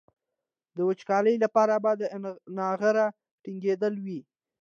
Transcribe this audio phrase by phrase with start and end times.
[0.75, 2.07] د وچکالۍ لپاره به دا
[2.57, 3.05] نغاره
[3.43, 4.19] ډنګېدلي وي.